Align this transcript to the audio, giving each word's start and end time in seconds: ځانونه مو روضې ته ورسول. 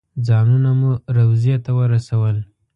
ځانونه 0.27 0.69
مو 0.79 0.91
روضې 1.15 1.55
ته 1.63 1.71
ورسول. 1.79 2.37